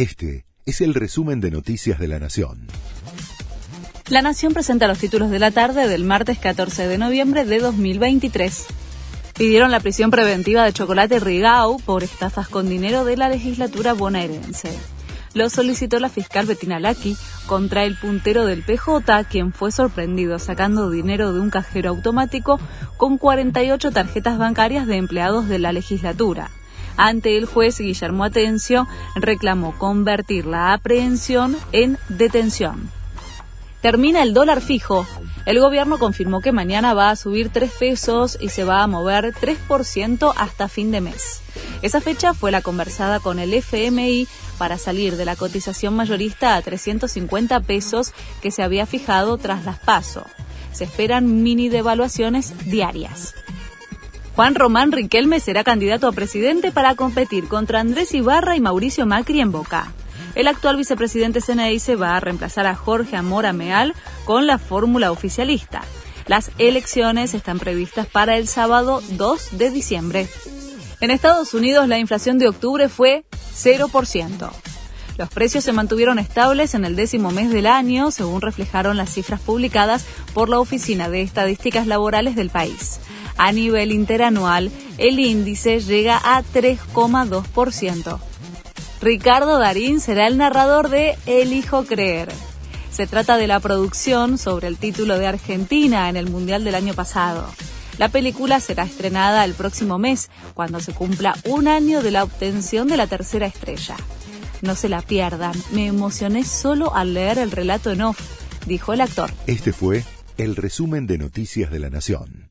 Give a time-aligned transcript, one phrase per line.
[0.00, 2.68] Este es el resumen de Noticias de la Nación.
[4.08, 8.64] La Nación presenta los títulos de la tarde del martes 14 de noviembre de 2023.
[9.36, 14.70] Pidieron la prisión preventiva de Chocolate Rigau por estafas con dinero de la legislatura bonaerense.
[15.34, 17.14] Lo solicitó la fiscal Bettina Laki
[17.44, 22.58] contra el puntero del PJ, quien fue sorprendido sacando dinero de un cajero automático
[22.96, 26.50] con 48 tarjetas bancarias de empleados de la legislatura.
[27.02, 32.90] Ante el juez, Guillermo Atencio reclamó convertir la aprehensión en detención.
[33.80, 35.06] Termina el dólar fijo.
[35.46, 39.32] El gobierno confirmó que mañana va a subir 3 pesos y se va a mover
[39.32, 41.40] 3% hasta fin de mes.
[41.80, 46.60] Esa fecha fue la conversada con el FMI para salir de la cotización mayorista a
[46.60, 48.12] 350 pesos
[48.42, 50.26] que se había fijado tras las PASO.
[50.72, 53.34] Se esperan mini devaluaciones diarias.
[54.40, 59.42] Juan Román Riquelme será candidato a presidente para competir contra Andrés Ibarra y Mauricio Macri
[59.42, 59.92] en Boca.
[60.34, 65.82] El actual vicepresidente se va a reemplazar a Jorge Amora Meal con la fórmula oficialista.
[66.26, 70.26] Las elecciones están previstas para el sábado 2 de diciembre.
[71.02, 74.50] En Estados Unidos la inflación de octubre fue 0%.
[75.18, 79.42] Los precios se mantuvieron estables en el décimo mes del año, según reflejaron las cifras
[79.42, 83.00] publicadas por la Oficina de Estadísticas Laborales del país.
[83.42, 88.18] A nivel interanual, el índice llega a 3,2%.
[89.00, 92.28] Ricardo Darín será el narrador de Elijo Creer.
[92.92, 96.92] Se trata de la producción sobre el título de Argentina en el Mundial del año
[96.92, 97.46] pasado.
[97.96, 102.88] La película será estrenada el próximo mes, cuando se cumpla un año de la obtención
[102.88, 103.96] de la tercera estrella.
[104.60, 108.20] No se la pierdan, me emocioné solo al leer el relato en off,
[108.66, 109.30] dijo el actor.
[109.46, 110.04] Este fue
[110.36, 112.49] el resumen de Noticias de la Nación.